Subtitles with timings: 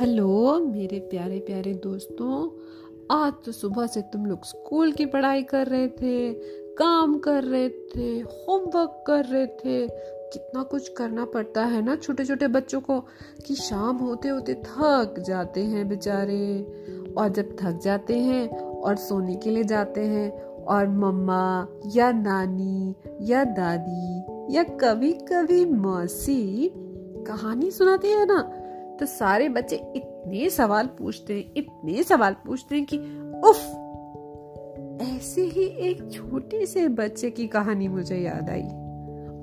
[0.00, 2.50] Hello, मेरे प्यारे प्यारे दोस्तों,
[3.10, 6.32] आज तो सुबह से तुम लोग स्कूल की पढ़ाई कर रहे थे,
[6.74, 9.88] काम कर रहे थे, होमवर्क कर रहे थे।
[10.32, 13.00] कितना कुछ करना पड़ता है ना छोटे छोटे बच्चों को
[13.46, 16.66] कि शाम होते होते थक जाते हैं बेचारे।
[17.18, 22.94] और जब थक जाते हैं और सोने के लिए जाते हैं और मम्मा या नानी
[23.20, 24.18] या दादी
[24.56, 26.72] या कभी कभी मौसी
[27.26, 28.60] कहानी सुनाती है ना
[29.00, 32.98] तो सारे बच्चे इतने सवाल पूछते हैं, इतने सवाल पूछते हैं कि
[33.44, 33.80] उफ!
[35.14, 38.62] ऐसे ही एक छोटे से बच्चे की कहानी मुझे याद आई।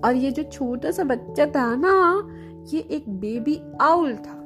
[0.06, 2.28] और ये जो छोटा सा बच्चा था ना,
[2.73, 4.42] ये एक बेबी आउल था।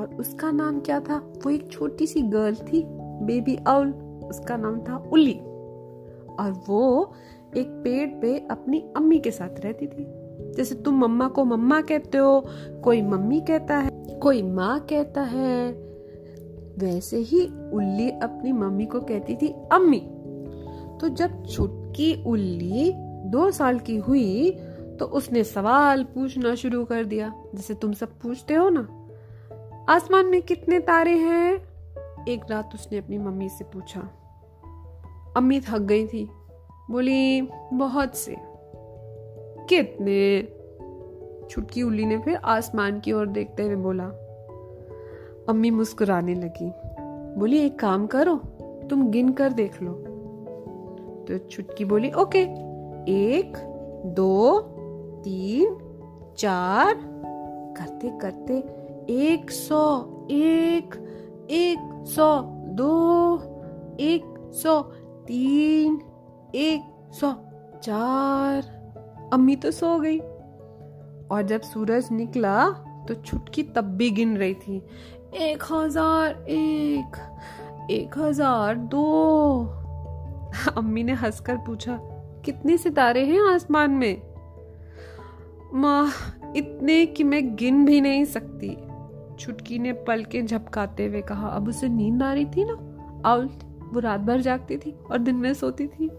[0.00, 1.32] और उसका नाम क्या था?
[1.44, 2.84] वो एक छोटी सी गर्ल थी
[3.24, 3.90] बेबी आउल
[4.24, 5.38] उसका नाम था उली
[6.40, 7.12] और वो
[7.56, 10.21] एक पेड़ पे अपनी अम्मी के साथ रहती थी।
[10.56, 12.44] जैसे तुम मम्मा को मम्मा कहते हो,
[12.84, 15.72] कोई मम्मी कहता है, कोई माँ कहता है।
[16.78, 20.00] वैसे ही उल्ली अपनी मम्मी को कहती थी, अम्मी।
[21.00, 22.92] तो जब छुटकी उल्ली
[23.30, 24.50] दो साल की हुई
[25.00, 28.88] तो उसने सवाल पूछना शुरू कर दिया। जैसे तुम सब पूछते हो ना,
[29.88, 32.24] आसमान में कितने तारे हैं?
[32.28, 34.00] एक रात उसने अपनी मम्मी से पूछा।
[35.36, 36.28] अम्मी थक गई थी।
[36.90, 38.36] बोली, बहुत से।
[39.74, 40.42] कितने
[41.50, 44.04] छुटकी उल्ली ने फिर आसमान की ओर देखते हुए बोला,
[45.48, 46.72] अम्मी मुस्कुराने लगी।
[47.38, 48.36] बोली, एक काम करो,
[48.90, 49.92] तुम गिन कर देख लो।
[51.28, 52.42] तो छुटकी बोली, ओके,
[53.12, 53.52] एक,
[54.06, 54.60] दो,
[55.24, 55.76] तीन,
[56.36, 56.94] चार,
[57.76, 58.54] करते करते,
[59.10, 61.08] एक सौ, एक
[61.50, 63.38] एक सौ, दो,
[64.00, 64.82] एक सौ,
[65.26, 66.00] तीन,
[66.54, 67.34] एक सौ,
[67.82, 68.81] चार
[69.32, 70.18] अम्मी तो सो गई।
[71.28, 72.68] और जब सूरज निकला
[73.08, 74.82] तो छुटकी तब भी गिन रही थी।
[75.42, 77.16] एक हज़ार एक
[77.90, 79.04] एक हज़ार दो।
[80.76, 81.98] अम्मी ने हंसकर पूछा,
[82.44, 84.22] कितने सितारे हैं आसमान में?
[85.74, 86.10] माँ,
[86.56, 88.76] इतने कि मैं गिन भी नहीं सकती।
[89.40, 92.76] छुटकी ने पल के झपकाते हुए कहा, अब उसे नींद आ रही थी ना?
[93.26, 93.48] आउल,
[93.84, 96.10] वो रात भर जागती थी और दिन में सोती थी।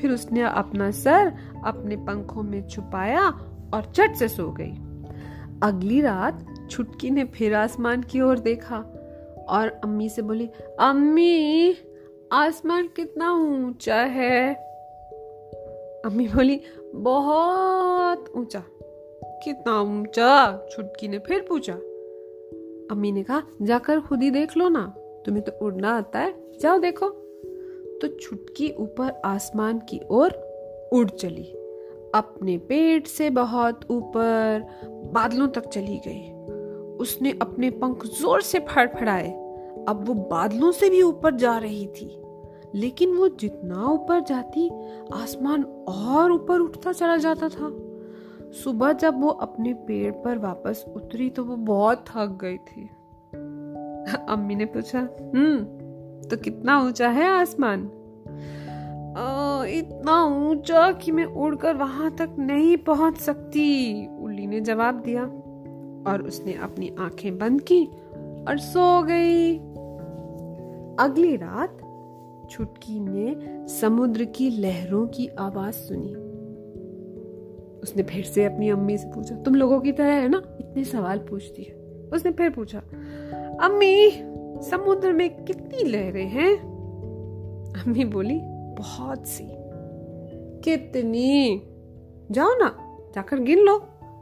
[0.00, 1.32] फिर उसने अपना सर
[1.64, 3.28] अपने पंखों में छुपाया
[3.74, 4.72] और चट से सो गई।
[5.62, 8.76] अगली रात छुटकी ने फिर आसमान की ओर देखा
[9.48, 10.50] और अम्मी से बोली,
[10.80, 11.74] अम्मी,
[12.32, 14.54] आसमान कितना ऊँचा है?
[16.04, 16.60] अम्मी बोली,
[16.94, 18.62] बहुत ऊँचा।
[19.24, 20.66] कितना ऊँचा?
[20.70, 21.72] छुटकी ने फिर पूछा।
[22.90, 26.78] अम्मी ने कहा, जाकर खुद ही देख लो ना, तुम्हें तो उड़ना आता है। जाओ
[26.78, 27.21] देखो।
[28.02, 30.30] तो छुटकी ऊपर आसमान की ओर
[30.92, 31.44] उड़ चली।
[32.14, 34.66] अपने पेट से बहुत ऊपर
[35.14, 36.32] बादलों तक चली गई।
[36.96, 39.30] उसने अपने पंख ज़ोर से फड़फड़ाए।
[39.88, 42.22] अब वो बादलों से भी ऊपर जा रही थी।
[42.74, 44.70] लेकिन वो जितना ऊपर जाती,
[45.14, 47.76] आसमान और ऊपर उठता चला जाता था।
[48.52, 52.90] सुबह जब वो अपने पेड़ पर वापस उतरी तो वो बहुत थक गई थी।
[54.28, 54.98] अम्मी ने पूछा
[55.34, 55.81] हम्म
[56.30, 57.90] तो कितना ऊँचा है आसमान?
[59.68, 65.22] इतना ऊँचा कि मैं उड़कर वहाँ तक नहीं पहुँच सकती, उल्ली ने जवाब दिया।
[66.06, 67.84] और उसने अपनी आँखें बंद की
[68.48, 69.58] और सो गई।
[71.04, 71.78] अगली रात,
[72.50, 73.36] छुटकी ने
[73.68, 76.14] समुद्र की लहरों की आवाज़ सुनी।
[77.82, 80.42] उसने फिर से अपनी अम्मी से पूछा, तुम लोगों की तरह है ना?
[80.60, 81.74] इतने सवाल पूछती है।
[82.12, 82.78] उसने फिर पूछा,
[83.62, 84.10] अम्मी
[84.62, 86.56] समुद्र में कितनी लहरें हैं?
[87.74, 88.40] अम्मी बोली,
[88.78, 89.48] बहुत सी।
[90.60, 91.62] कितनी?
[92.30, 93.78] जाओ ना, जाकर गिन लो,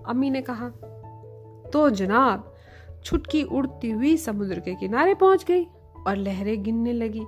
[0.06, 0.68] अम्मी ने कहा।
[1.72, 2.54] तो जनाब,
[3.04, 5.64] छुटकी उड़ती हुई समुद्र के किनारे पहुँच गई
[6.06, 7.22] और लहरें गिनने लगी।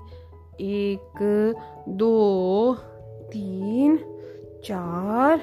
[0.60, 1.54] एक,
[1.88, 2.74] दो,
[3.22, 3.96] तीन,
[4.64, 5.40] चार।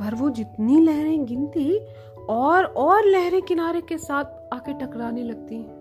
[0.00, 1.80] पर वो जितनी लहरें गिनती
[2.28, 4.24] और और लहरें किनारे के साथ
[4.54, 5.75] आके टकराने लगती।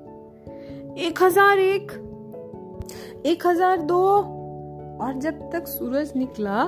[0.98, 1.92] एक हज़ार एक।
[3.26, 4.02] एक हज़ार दो।
[5.02, 6.64] और जब तक सूरज निकला,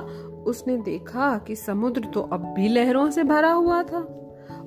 [0.46, 3.98] उसने देखा कि समुद्र तो अब भी लहरों से भरा हुआ था।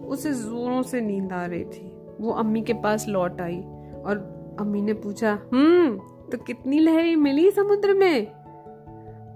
[0.06, 3.60] उसे जोरों से नींद आ रही थी। वो अम्मी के पास लौट आई
[4.06, 5.98] और अम्मी ने पूछा हम्म
[6.30, 8.22] तो कितनी लहरें मिली समुद्र में?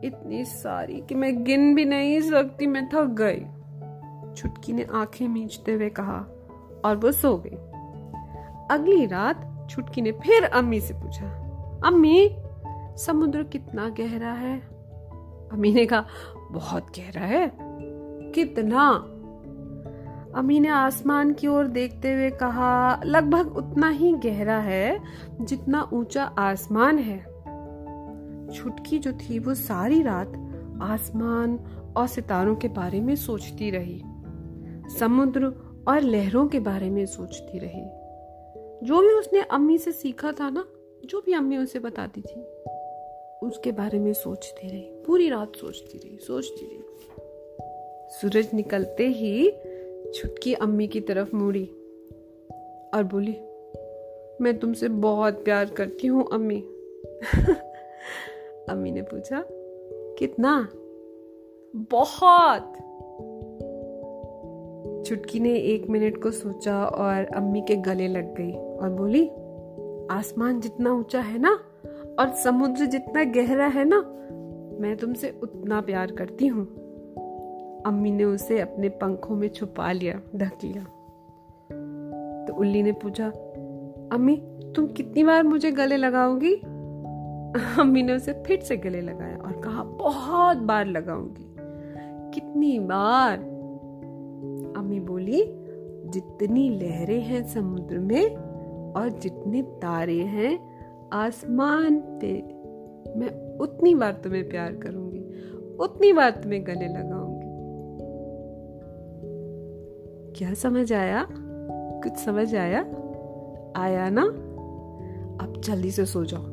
[0.04, 5.74] इतनी सारी कि मैं गिन भी नहीं सकती, मैं थक गई। छुटकी ने आँखें मींचते
[5.74, 6.26] हुए कहा
[6.86, 7.58] और वो सो गई।
[8.72, 11.28] अगली रात छुटकी ने फिर अम्मी से पूछा,
[11.86, 12.30] अम्मी,
[12.98, 14.60] समुद्र कितना गहरा है?
[15.52, 16.06] अम्मी ने कहा,
[16.52, 17.52] बहुत गहरा है।
[18.32, 19.12] कितना?
[20.36, 25.00] अम्मी ने आसमान की ओर देखते हुए कहा, लगभग उतना ही गहरा है
[25.42, 27.20] जितना ऊँचा आसमान है।
[28.54, 30.34] छुटकी जो थी वो सारी रात
[30.82, 31.60] आसमान
[31.98, 34.02] और सितारों के बारे में सोचती रही,
[35.00, 35.46] समुद्र
[35.88, 38.05] और लहरों के बारे में सोचती रही।
[38.84, 40.66] जो भी उसने अम्मी से सीखा था ना,
[41.06, 42.42] जो भी अम्मी उसे बताती थी,
[43.48, 46.84] उसके बारे में सोचती रही, पूरी रात सोचती रही सोचती रही।
[48.10, 49.52] सूरज निकलते ही
[50.16, 51.66] छुटकी अम्मी की तरफ़ मुड़ी
[52.94, 53.36] और बोली,
[54.42, 56.60] मैं तुमसे बहुत प्यार करती हूँ, अम्मी।
[58.70, 59.46] अम्मी ने पूछा,
[60.20, 60.68] कितना?
[61.76, 62.85] बहुत।
[65.06, 69.28] चुटकी ने एक मिनट को सोचा और अम्मी के गले लग गई और बोली,
[70.18, 71.60] आसमान जितना ऊँचा है ना
[72.20, 74.00] और समुद्र जितना गहरा है ना,
[74.82, 76.66] मैं तुमसे उतना प्यार करती हूँ।
[77.86, 80.84] अम्मी ने उसे अपने पंखों में छुपा लिया, ढक लिया।
[82.46, 83.28] तो उल्ली ने पूछा,
[84.12, 84.36] अम्मी,
[84.76, 86.56] तुम कितनी बार मुझे गले लगाओगी?
[87.80, 91.56] अम्मी ने उसे फिर से गले लगाया और कहा, बहुत बार लगाऊँगी।
[92.34, 93.55] कितनी बार?
[94.76, 95.44] अम्मी बोली,
[96.06, 98.36] जितनी लहरें हैं समुद्र में
[98.94, 100.76] और जितने तारे हैं
[101.14, 102.42] आसमान पे,
[103.20, 105.20] मैं उतनी बार तुम्हें प्यार करूँगी,
[105.80, 107.46] उतनी बार तुम्हें गले लगाऊँगी।
[110.38, 111.28] क्या समझ आया?
[112.04, 112.82] कुछ समझ आया?
[113.76, 114.24] आया ना?
[115.46, 116.44] अब जल्दी से सो जाओ।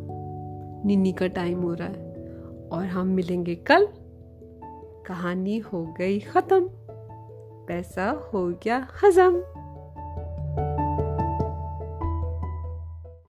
[0.86, 2.14] निन्नी का टाइम हो रहा है
[2.72, 3.88] और हम मिलेंगे कल।
[5.06, 6.70] कहानी हो गई खत्म।
[7.72, 9.36] पैसा हो गया हजम।